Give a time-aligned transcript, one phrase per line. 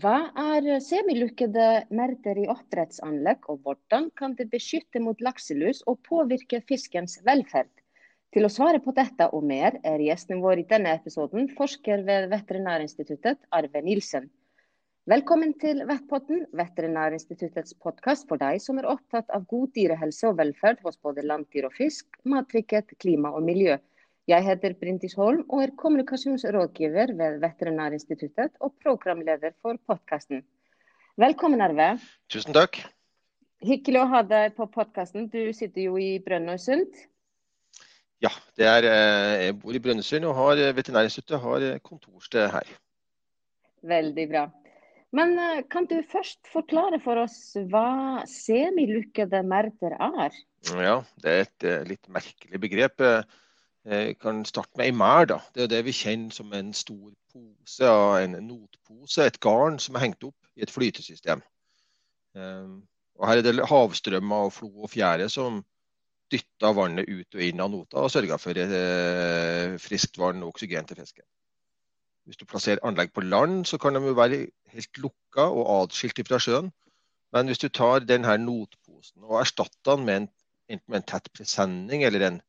[0.00, 6.62] Hva er semilukkede merder i oppdrettsanlegg, og hvordan kan det beskytte mot lakselus og påvirke
[6.70, 7.68] fiskens velferd?
[8.32, 12.30] Til å svare på dette og mer er gjesten vår i denne episoden forsker ved
[12.32, 14.30] Veterinærinstituttet, Arve Nilsen.
[15.10, 20.80] Velkommen til Vettpotten, Veterinærinstituttets podkast for deg som er opptatt av god dyrehelse og velferd
[20.86, 23.76] hos både landdyr og fisk, mattrygghet, klima og miljø.
[24.30, 30.44] Jeg heter Brintis Holm og er kommunikasjonsrådgiver ved Veterinærinstituttet og programleder for podkasten.
[31.18, 31.96] Velkommen, Arve.
[32.30, 32.78] Tusen takk.
[33.66, 35.26] Hyggelig å ha deg på podkasten.
[35.32, 37.00] Du sitter jo i Brønnøysund.
[38.22, 42.72] Ja, er, eh, jeg bor i Brønnøysund og har eh, Veterinærinstituttet har eh, kontorsted her.
[43.82, 44.46] Veldig bra.
[45.10, 45.34] Men
[45.66, 50.42] kan du først forklare for oss hva semilukkede merder er?
[50.70, 53.08] Ja, det er et litt merkelig begrep.
[53.84, 55.32] Jeg kan starte med ei merd.
[55.54, 57.92] Det er det vi kjenner som en stor pose,
[58.24, 61.40] en notpose, et garn som er hengt opp i et flytesystem.
[62.36, 62.82] Ehm,
[63.16, 65.62] og her er det havstrømmer og flo og fjære som
[66.30, 70.86] dytter vannet ut og inn av nota og sørger for eh, friskt vann og oksygen
[70.86, 71.26] til fisken.
[72.28, 76.20] Hvis du plasserer anlegg på land, så kan de jo være helt lukka og atskilt
[76.28, 76.70] fra sjøen.
[77.32, 80.28] Men hvis du tar denne notposen og erstatter den med en,
[80.70, 82.40] enten med en tett presenning eller en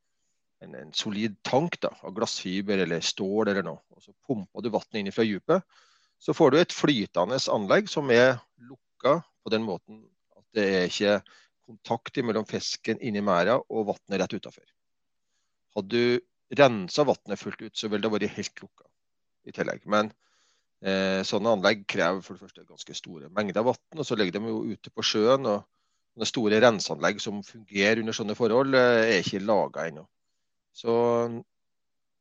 [0.62, 3.82] en, en, solid tank da, av glassfiber eller stål eller noe.
[3.96, 5.66] Og så pumper du vannet inn fra dypet.
[6.22, 8.36] Så får du et flytende anlegg som er
[8.70, 10.04] lukka på den måten
[10.38, 11.16] at det er ikke
[11.66, 14.68] kontakt mellom fisken inni merda og vannet rett utafor.
[15.78, 18.88] Hadde du rensa vannet fullt ut, så ville det vært helt lukka
[19.48, 19.86] i tillegg.
[19.90, 20.12] Men
[20.84, 24.52] eh, sånne anlegg krever for det første ganske store mengder vann, og så ligger de
[24.52, 25.48] jo ute på sjøen.
[25.48, 30.06] og Store renseanlegg som fungerer under sånne forhold, eh, er ikke laga ennå.
[30.74, 30.94] Så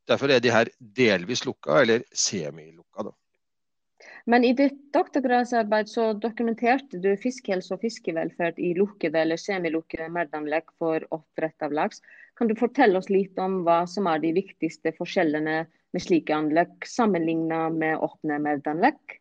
[0.09, 3.05] Derfor er de her delvis lukka, eller semilukka.
[3.05, 3.13] Da.
[4.29, 10.69] Men i ditt doktorgradsarbeid så dokumenterte du fiskehelse og fiskevelferd i lukkede eller semilukkede merdanlegg
[10.81, 12.03] for oppdrett av laks.
[12.37, 16.75] Kan du fortelle oss litt om hva som er de viktigste forskjellene med slike anlegg,
[16.87, 19.17] sammenlignet med åpne merdanlegg?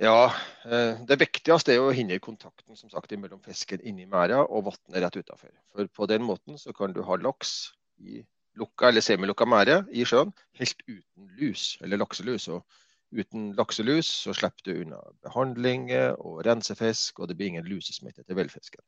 [0.00, 0.32] Ja,
[0.64, 5.02] eh, Det viktigste er å hindre kontakten som sagt, mellom fisken inni merda og vannet
[5.04, 5.50] rett utafor.
[5.74, 8.24] For på den måten så kan du ha laks i
[8.60, 12.48] lukka eller semilukka merde i sjøen helt uten lus eller lakselus.
[12.52, 12.64] Og
[13.12, 18.38] uten lakselus så slipper du unna behandling og rensefisk, og det blir ingen lusesmitte til
[18.38, 18.84] villfisken.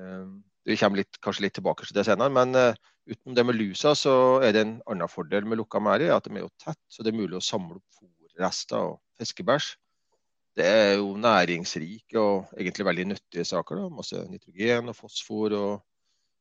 [0.00, 3.56] Ehm, vi kommer litt, kanskje litt tilbake til det senere, men uh, uten det med
[3.56, 4.14] lusa så
[4.44, 7.12] er det en annen fordel med lukka merde, at de er jo tett, så det
[7.12, 9.70] er mulig å samle opp fòrrester og fiskebæsj.
[10.58, 13.78] Det er jo næringsrike og egentlig veldig nyttige saker.
[13.80, 13.90] Da.
[14.00, 15.70] Masse nitrogen og fosfor og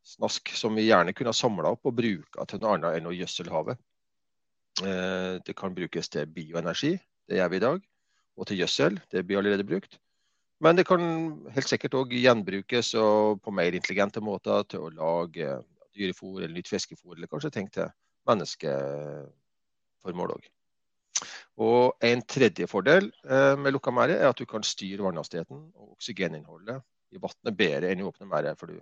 [0.10, 3.16] snask som vi gjerne kunne ha samla opp og bruka til noe annet enn å
[3.16, 3.80] gjødsle havet.
[4.84, 6.96] Eh, det kan brukes til bioenergi,
[7.30, 7.80] det gjør vi i dag,
[8.40, 8.94] og til gjødsel.
[9.12, 10.00] Det blir allerede brukt.
[10.60, 11.02] Men det kan
[11.56, 12.88] helt sikkert òg gjenbrukes
[13.40, 15.48] på mer intelligente måter til å lage
[15.96, 17.88] dyrefôr eller nytt fiskefôr, eller kanskje tenk til
[18.28, 20.44] menneskeformål òg.
[21.60, 25.98] Og En tredje fordel eh, med lukka merde er at du kan styre vannhastigheten og
[25.98, 26.80] oksygeninnholdet
[27.12, 28.56] i vannet bedre enn i åpne merder.
[28.60, 28.80] For du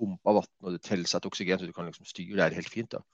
[0.00, 2.92] pumper vann og du tilsetter oksygen, så du kan liksom styre det her helt fint.
[2.96, 3.04] da.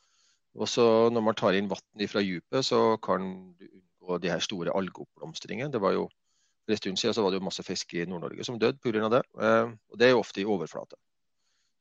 [0.57, 4.39] Og så Når man tar inn vann fra dypet, så kan du unngå de her
[4.41, 5.73] store algeoppblomstringene.
[5.73, 6.09] Det var jo
[6.67, 9.09] For en stund siden så var det jo masse fisk i Nord-Norge som døde pga.
[9.09, 9.23] det.
[9.39, 10.97] Eh, og Det er jo ofte i overflate.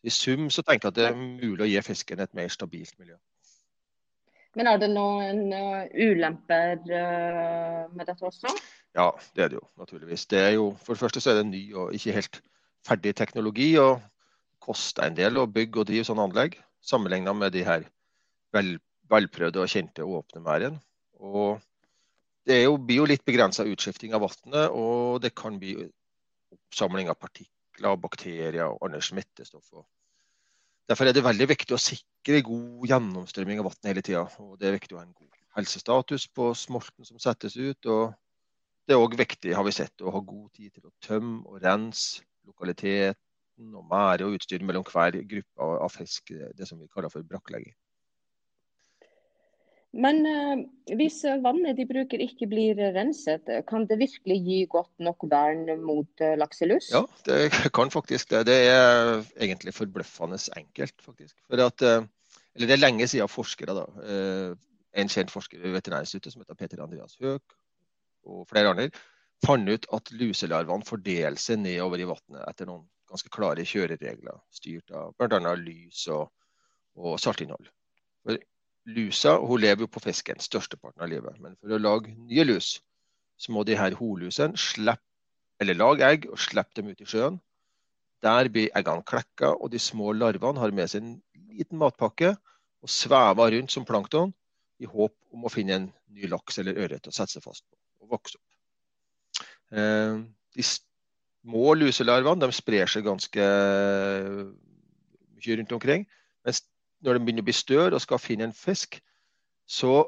[0.04, 2.94] I sum så tenker jeg at det er mulig å gi fisken et mer stabilt
[3.00, 3.16] miljø.
[4.56, 8.52] Men er det noen uh, ulemper uh, med dette også?
[8.96, 10.26] Ja, det er det jo naturligvis.
[10.32, 12.42] Det er jo, for det første så er det ny og ikke helt
[12.86, 13.74] ferdig teknologi.
[13.82, 14.00] og
[14.66, 17.86] koster en del å bygge og drive sånne anlegg, sammenlignet med de her
[18.56, 18.76] vel,
[19.12, 20.82] velprøvde og kjente åpne merdene.
[21.22, 21.62] Og
[22.46, 25.78] det jo, blir jo litt begrensa utskifting av vannet, og det kan bli
[26.54, 29.86] oppsamling av partikler, bakterier og andre smittestoffer.
[30.86, 34.28] Derfor er det veldig viktig å sikre god gjennomstrømming av vann hele tida.
[34.60, 37.86] Det er viktig å ha en god helsestatus på smolten som settes ut.
[37.90, 38.14] og
[38.86, 41.64] Det er òg viktig har vi sett, å ha god tid til å tømme og
[41.64, 43.18] rense lokalitet,
[43.72, 47.76] og mære og utstyr mellom hver gruppe av fisk, det som vi kaller for brakklegging.
[49.96, 50.60] Men uh,
[51.00, 56.24] hvis vannet de bruker ikke blir renset, kan det virkelig gi godt nok vern mot
[56.24, 56.90] uh, lakselus?
[56.92, 58.44] Ja, det kan faktisk det.
[58.50, 61.38] Det er egentlig forbløffende enkelt, faktisk.
[61.48, 62.04] For at, uh,
[62.56, 63.86] eller det er lenge siden forskere, da,
[64.96, 67.56] en kjent forsker ved Veterinærinstituttet som heter Peter Andreas Høek
[68.26, 68.90] og flere andre,
[69.44, 72.86] fant ut at luselarvene fordeler seg nedover i vannet etter noen
[73.16, 75.56] ganske klare kjøreregler, styrt av bl.a.
[75.62, 76.28] lys og,
[77.00, 77.72] og saltinnhold.
[78.26, 78.40] For
[78.96, 82.76] lusa hun lever jo på fisken størsteparten av livet, men for å lage nye lus,
[83.40, 84.96] så må de her holusene
[85.64, 87.40] eller lage egg og slippe dem ut i sjøen.
[88.24, 91.16] Der blir eggene klekka, og de små larvene har med seg en
[91.56, 94.34] liten matpakke og svever rundt som plankton
[94.84, 97.78] i håp om å finne en ny laks eller ørret å sette seg fast på
[98.04, 99.46] og vokse opp.
[99.76, 100.20] Eh,
[100.56, 100.66] de
[101.46, 103.46] små luselarvene sprer seg ganske
[105.36, 106.06] mye rundt omkring.
[106.46, 106.64] Mens
[107.06, 108.98] når de begynner å bli større og skal finne en fisk,
[109.70, 110.08] så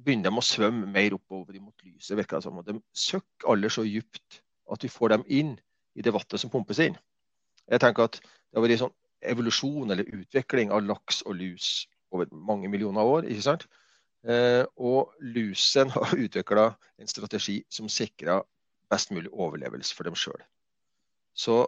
[0.00, 2.16] begynner de å svømme mer oppover mot lyset.
[2.16, 2.58] virker det som.
[2.58, 4.40] Og de søkker aller så dypt
[4.72, 5.52] at vi får dem inn
[5.94, 6.96] i det vannet som pumpes inn.
[7.68, 8.96] Jeg tenker at det har vært en sånn
[9.32, 13.28] evolusjon eller utvikling av laks og lus over mange millioner år.
[13.28, 13.68] ikke sant?
[14.24, 18.42] Eh, og lusen har utvikla en strategi som sikrer
[18.92, 20.40] best mulig overlevelse for dem sjøl.
[21.34, 21.64] Så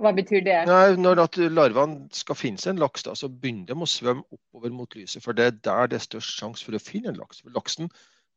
[0.00, 0.56] hva betyr det?
[0.64, 1.18] Nei, når
[1.52, 5.20] larvene skal finne seg en laks, da, så begynner de å svømme oppover mot lyset.
[5.20, 7.42] For det er der det er størst sjanse for å finne en laks.
[7.44, 7.90] For Laksen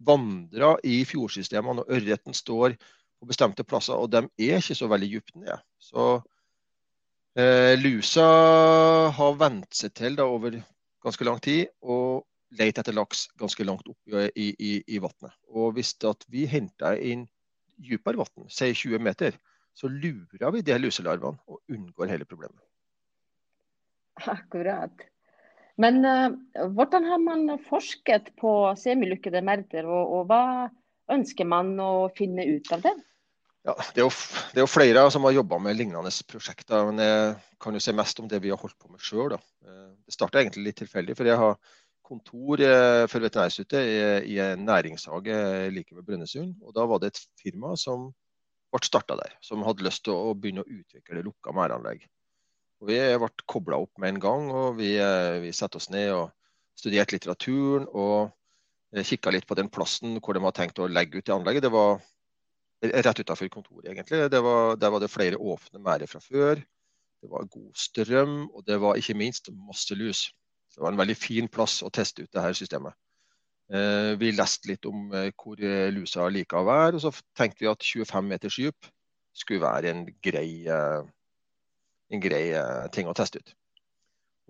[0.04, 3.96] vandrer i fjordsystemene, og ørreten står på bestemte plasser.
[3.96, 5.56] Og de er ikke så veldig dypt nede.
[5.80, 6.10] Så
[7.40, 8.28] eh, lusa
[9.16, 10.60] har vent seg til da, over
[11.04, 12.26] ganske lang tid og
[12.60, 15.32] leter etter laks ganske langt opp i, i, i, i vannet.
[15.56, 15.96] Og hvis
[16.28, 17.24] vi henter inn
[17.80, 19.40] dypere vann, si 20 meter,
[19.74, 22.62] så lurer vi de luselarvene og unngår hele problemet.
[24.30, 25.08] Akkurat.
[25.82, 30.44] Men uh, hvordan har man forsket på semilukkede merder, og, og, hva
[31.14, 32.94] ønsker man å finne ut av det?
[33.64, 34.12] Ja, det, er jo,
[34.52, 36.90] det er jo flere som har jobba med lignende prosjekter.
[36.90, 39.38] men Jeg kan jo se mest om det vi har holdt på med sjøl.
[39.38, 41.16] Eh, det starta egentlig litt tilfeldig.
[41.16, 41.56] for jeg har
[42.04, 45.38] kontor eh, for Veterinærstudiet i, i en næringshage
[45.72, 46.58] like ved Brønnøysund.
[46.62, 48.12] og Da var det et firma som
[48.74, 52.06] ble starta der, som hadde lyst til å begynne å utvikle lukka merdanlegg.
[52.82, 56.12] Og vi ble kobla opp med en gang, og vi, eh, vi satte oss ned
[56.16, 56.32] og
[56.80, 57.88] studerte litteraturen.
[57.94, 58.34] og
[58.94, 61.64] eh, kikka litt på den plassen hvor de hadde tenkt å legge ut det anlegget.
[61.64, 62.02] Det var
[62.84, 64.20] rett utafor kontoret, egentlig.
[64.30, 66.62] Var, der var det flere åpne merder fra før.
[67.22, 70.28] Det var god strøm, og det var ikke minst masse lus.
[70.76, 72.94] Det var en veldig fin plass å teste ut det her systemet.
[73.74, 77.64] Eh, vi leste litt om eh, hvor eh, lusa liker å være, og så tenkte
[77.64, 78.90] vi at 25 meters dyp
[79.34, 82.44] skulle være en grei, en grei
[82.94, 83.56] ting å teste ut.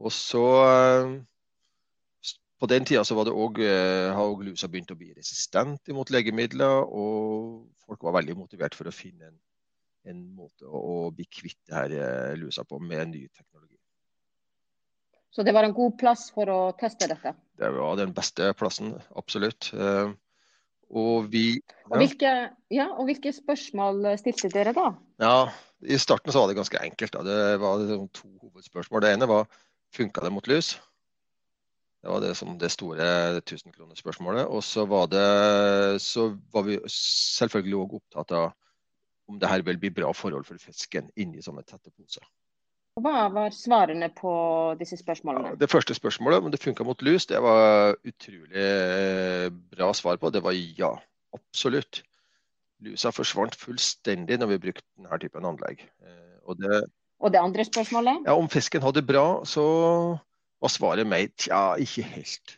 [0.03, 0.41] Og så
[2.59, 3.69] På den tida så var det også,
[4.17, 8.95] har lusa begynt å bli resistent mot legemidler, og folk var veldig motivert for å
[8.95, 9.39] finne en,
[10.11, 13.72] en måte å, å bli kvitt det lusa på med ny teknologi.
[15.33, 17.33] Så det var en god plass for å teste dette?
[17.57, 19.71] Det var den beste plassen, absolutt.
[19.74, 20.13] Eh,
[20.94, 21.88] og, vi, ja.
[21.89, 22.33] Og, hvilke,
[22.74, 24.91] ja, og hvilke, spørsmål stilte dere da?
[25.24, 25.38] Ja,
[25.81, 27.15] I starten så var det ganske enkelt.
[27.15, 27.24] Da.
[27.25, 29.01] Det var liksom to hovedspørsmål.
[29.01, 29.47] Det ene var
[29.94, 30.75] funka det mot lus?
[32.03, 33.07] Det var det, som det store
[33.39, 34.45] 1000-kronerspørsmålet.
[34.45, 38.51] Og så var, det, så var vi selvfølgelig òg opptatt av
[39.31, 42.25] om det her vil bli bra forhold for fisken inni sånne tette poser.
[43.01, 44.31] Hva var svarene på
[44.78, 45.56] disse spørsmålene?
[45.57, 50.30] Det første spørsmålet, om det funka mot lus, det var utrolig eh, bra svar på.
[50.30, 50.92] Det var ja,
[51.34, 52.04] absolutt.
[52.86, 55.81] Lusa forsvant fullstendig når vi brukte denne typen anlegg.
[56.06, 56.84] Eh, og det,
[57.18, 58.28] og det andre spørsmålet?
[58.28, 59.66] Ja, Om fisken hadde det bra, så
[60.62, 62.57] var svaret meg tja, ikke helt.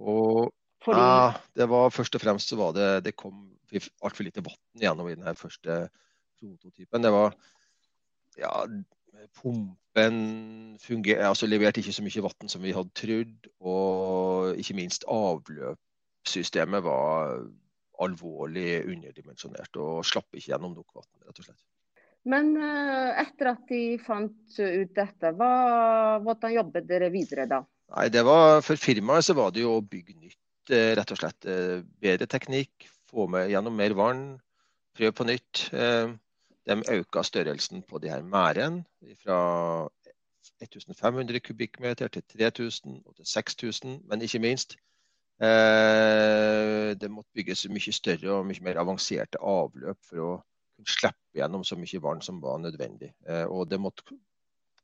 [0.00, 0.48] Og
[0.86, 1.02] Fordi...
[1.02, 3.50] ja, det var først og fremst så var det Det kom
[4.02, 5.76] altfor lite vann gjennom i denne første
[6.40, 7.04] prototypen.
[7.04, 7.36] Det var
[8.40, 8.64] ja,
[9.38, 13.50] pumpen funger, altså leverte ikke så mye vann som vi hadde trodd.
[13.60, 17.42] Og ikke minst avløpssystemet var
[18.02, 21.60] alvorlig underdimensjonert og slapp ikke gjennom nok vann, rett og slett.
[22.30, 25.52] Men eh, etter at de fant ut dette, hva,
[26.22, 27.62] hvordan jobbet dere videre da?
[27.96, 31.18] Nei, det var, For firmaet så var det jo å bygge nytt, eh, rett og
[31.18, 31.48] slett.
[31.50, 34.22] Eh, bedre teknikk, få med gjennom mer vann,
[34.96, 35.66] prøve på nytt.
[36.66, 38.84] De økte størrelsen på de her merdene
[39.24, 39.38] fra
[40.62, 44.00] 1500 kubikkmeter til 3000 og til 6000.
[44.08, 44.76] Men ikke minst,
[45.42, 50.32] eh, det måtte bygges mye større og mye mer avanserte avløp for å
[50.76, 53.12] kunne slippe gjennom så mye vann som var nødvendig.
[53.28, 54.02] Eh, og det måtte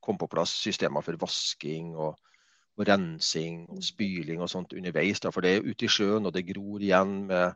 [0.01, 2.19] komme på plass systemer for vasking og,
[2.79, 5.21] og rensing og spyling og sånt underveis.
[5.21, 7.55] Da, for det er ute i sjøen, og det gror igjen med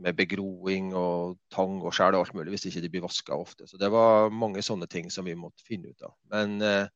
[0.00, 3.68] med begroing og tang og skjær og alt mulig hvis ikke de blir vaska ofte.
[3.68, 6.14] Så det var mange sånne ting som vi måtte finne ut av.
[6.32, 6.88] Men eh,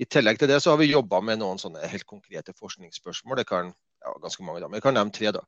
[0.00, 3.38] i tillegg til det så har vi jobba med noen sånne helt konkrete forskningsspørsmål.
[3.42, 3.70] Det kan,
[4.02, 5.34] ja, ganske mange da, men jeg kan nevne tre.
[5.34, 5.44] da.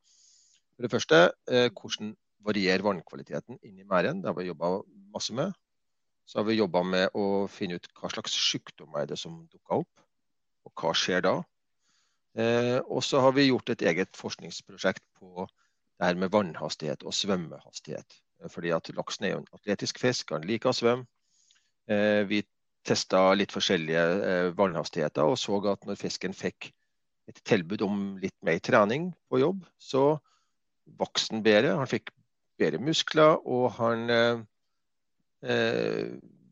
[0.76, 2.14] For det første, eh, hvordan
[2.46, 4.22] varierer vannkvaliteten inni merden?
[4.22, 4.76] Det har vi jobba
[5.14, 5.54] masse med.
[6.26, 9.82] Så har vi jobba med å finne ut hva slags sykdommer er det som dukker
[9.82, 10.06] opp,
[10.66, 11.36] og hva skjer da.
[12.36, 15.46] Eh, og så har vi gjort et eget forskningsprosjekt på
[15.96, 18.18] det her med vannhastighet og svømmehastighet.
[18.52, 21.06] Fordi at laksen er jo en atletisk fisk, han liker å svømme.
[22.28, 22.42] Vi
[22.86, 26.70] testa litt forskjellige vannhastigheter og så at når fisken fikk
[27.30, 30.18] et tilbud om litt mer trening på jobb, så
[31.00, 31.74] vokste han bedre.
[31.78, 32.12] Han fikk
[32.60, 34.38] bedre muskler, og han eh,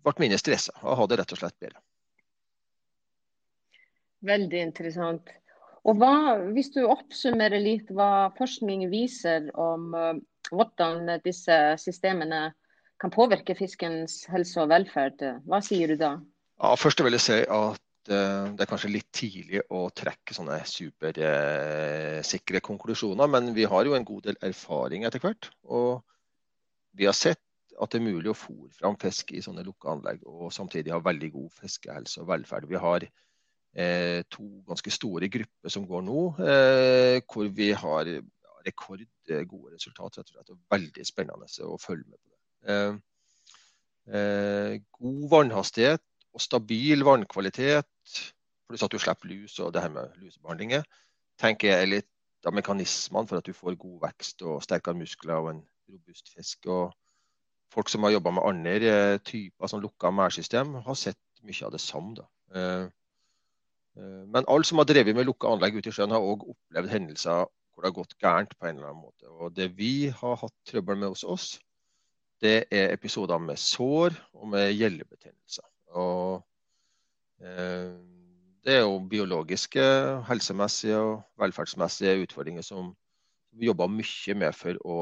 [0.05, 1.81] ble mindre stressa og hadde rett og slett bedre.
[4.25, 5.31] Veldig interessant.
[5.85, 10.15] Og hva, Hvis du oppsummerer litt hva forskning viser om uh,
[10.51, 12.53] hvordan disse systemene
[13.01, 16.15] kan påvirke fiskens helse og velferd, hva sier du da?
[16.63, 17.81] Ja, først vil jeg si at
[18.13, 23.85] uh, det er kanskje litt tidlig å trekke sånne supersikre uh, konklusjoner, men vi har
[23.85, 25.51] jo en god del erfaring etter hvert.
[25.69, 26.01] Og
[26.95, 27.43] vi har sett
[27.81, 31.01] at det er mulig å fòre fram fisk i sånne lukka anlegg og samtidig ha
[31.03, 32.69] veldig god fiskehelse og velferd.
[32.71, 33.13] Vi har eh,
[34.31, 38.11] to ganske store grupper som går nå, eh, hvor vi har
[38.65, 40.23] rekordgode resultater.
[40.23, 42.75] rett og slett, og Veldig spennende å følge med på det.
[42.75, 42.95] Eh,
[44.15, 46.03] eh god vannhastighet
[46.35, 47.87] og stabil vannkvalitet,
[48.69, 50.85] pluss at du slipper lus og det her med lusebehandlinger,
[51.39, 52.11] tenker jeg er litt
[52.47, 56.67] av mekanismene for at du får god vekst og sterkere muskler og en robust fisk.
[56.67, 56.93] og
[57.75, 61.73] folk som har jobba med andre eh, typer sånn lukka merdsystem, har sett mye av
[61.75, 62.27] det samme.
[63.99, 66.93] Eh, men alle som har drevet med lukka anlegg ute i sjøen, har òg opplevd
[66.93, 69.29] hendelser hvor det har gått gærent på en eller annen måte.
[69.29, 71.47] Og Det vi har hatt trøbbel med hos oss,
[72.43, 75.67] det er episoder med sår og med gjellebetennelser.
[75.95, 76.45] Og
[77.43, 77.95] eh,
[78.65, 79.85] det er jo biologiske,
[80.29, 82.95] helsemessige og velferdsmessige utfordringer som
[83.55, 84.99] vi jobber mye med for å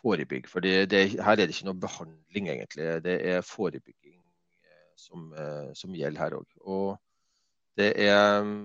[0.00, 0.48] forebygge.
[0.50, 2.88] For her er det ikke noe behandling, egentlig.
[3.04, 6.48] Det er forebygging eh, som, eh, som gjelder her òg.
[6.64, 6.98] Og
[7.80, 8.62] det er mm,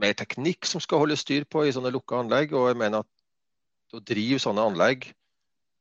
[0.00, 2.54] mer teknikk som skal holde styr på i sånne lukka anlegg.
[2.56, 5.10] Og jeg mener at å drive sånne anlegg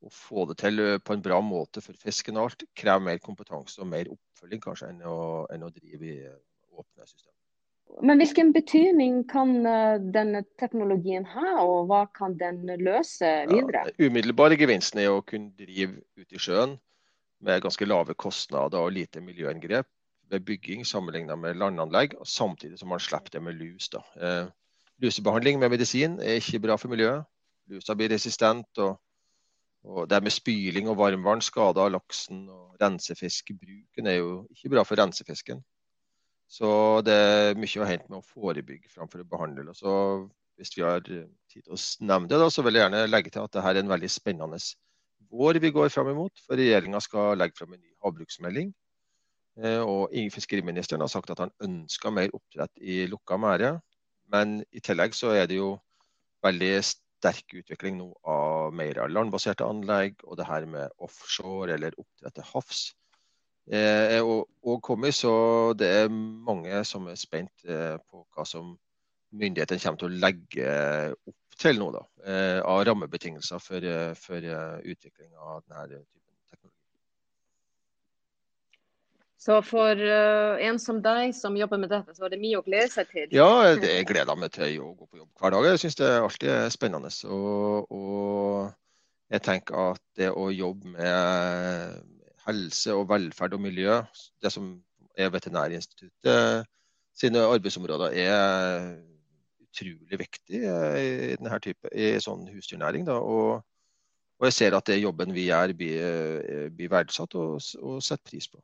[0.03, 3.21] og få det til eh, på en bra måte for fisken og alt, krever mer
[3.23, 5.19] kompetanse og mer oppfølging kanskje enn å,
[5.53, 6.17] enn å drive i
[6.73, 7.31] åpne systemer.
[8.03, 13.85] Men hvilken betydning kan eh, denne teknologien ha, og hva kan den løse videre?
[13.87, 16.77] Ja, umiddelbare gevinsten er å kunne drive ute i sjøen
[17.43, 19.87] med ganske lave kostnader og lite miljøinngrep
[20.33, 23.89] ved bygging sammenlignet med landanlegg, og samtidig som man slipper det med lus.
[23.93, 24.49] Eh,
[25.03, 27.25] lusebehandling med medisin er ikke bra for miljøet.
[27.71, 28.77] Lusa blir resistent.
[28.77, 28.99] og,
[29.83, 32.49] og Det med spyling og varmvann skader laksen.
[32.49, 35.63] og Rensefiskbruken er jo ikke bra for rensefisken.
[36.49, 39.73] Så det er mye å hente med å forebygge framfor å behandle.
[39.73, 39.93] Så
[40.57, 43.41] hvis vi har tid til å nevne det, da, så vil jeg gjerne legge til
[43.41, 44.59] at dette er en veldig spennende
[45.33, 46.43] vår vi går fram imot.
[46.45, 48.73] For regjeringa skal legge fram en ny havbruksmelding.
[49.61, 53.75] Eh, og fiskeriministeren har sagt at han ønsker mer oppdrett i lukka merde.
[54.33, 55.75] Men i tillegg så er det jo
[56.43, 62.35] veldig sterk utvikling nå av mer landbaserte anlegg og det her med offshore eller oppdrett
[62.39, 62.89] til havs
[63.71, 68.73] er eh, òg kommet, så det er mange som er spent eh, på hva som
[69.31, 70.73] myndighetene kommer til å legge
[71.15, 72.01] opp til nå, da,
[72.65, 73.85] av rammebetingelser for,
[74.17, 74.45] for
[74.83, 76.89] utvikling av denne typen teknologi.
[79.43, 82.63] Så for uh, en som deg som jobber med dette, så er det mye å
[82.63, 83.27] glede seg til?
[83.35, 85.67] Ja, jeg gleder meg til å gå på jobb hver dag.
[85.67, 87.11] Jeg syns det alltid er spennende.
[87.27, 91.99] Og, og jeg tenker at det å jobbe med
[92.47, 93.99] helse og velferd og miljø,
[94.43, 94.71] det som
[95.19, 96.69] er Veterinærinstituttet
[97.13, 98.93] sine arbeidsområder, er
[99.67, 103.09] utrolig viktig i denne type, i sånn husdyrnæring.
[103.11, 103.59] Da, og,
[104.39, 108.47] og, jeg ser at det jobben vi gjør, blir, blir verdsatt og, og setter pris
[108.47, 108.63] på.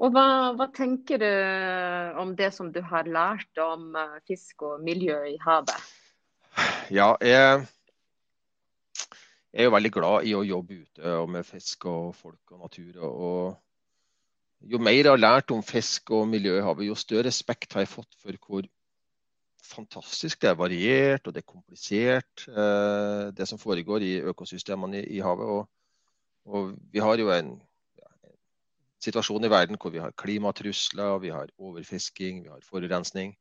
[0.00, 4.80] Og hva, hva, tenker du om det som du har lært om eh, fisk og
[4.84, 5.90] miljø i havet?
[6.92, 7.66] Ja, jeg
[9.52, 12.94] jeg er jo veldig glad i å jobbe ute med fisk og folk og natur.
[13.04, 17.76] Og jo mer jeg har lært om fisk og miljø i havet, jo større respekt
[17.76, 18.68] har jeg fått for hvor
[19.62, 25.20] fantastisk det er variert og det er komplisert, eh, det som foregår i økosystemene i,
[25.20, 25.52] havet.
[25.52, 25.68] Og,
[26.48, 27.52] og, vi har jo en,
[29.02, 33.34] situasjon i verden hvor vi har klimatrusler, vi har overfisking, vi har forurensning.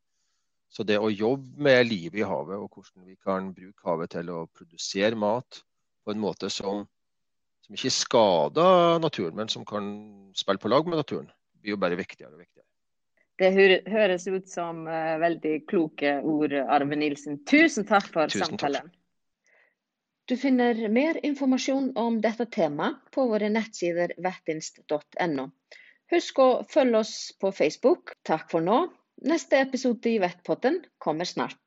[0.71, 4.31] Så det å jobbe med livet i havet og hvordan vi kan bruke havet til
[4.31, 5.61] å produsere mat,
[6.01, 6.85] på en måte som,
[7.65, 9.91] som ikke skader naturen, men som kan
[10.37, 11.27] spille på lag med naturen,
[11.61, 12.65] blir jo bare viktigere og viktigere.
[13.41, 13.51] Det
[13.89, 17.39] høres ut som uh, veldig kloke ord, Arve Nilsen.
[17.49, 18.89] Tusen takk for Tusen samtalen.
[18.89, 19.00] Takk.
[20.29, 25.47] Du finner mer informasjon om dette temaet på våre nettsider vettinst.no.
[26.11, 28.15] Husk å følge oss på Facebook.
[28.27, 28.81] Takk for nå.
[29.31, 31.61] Neste episode i Vettpotten kommer snart.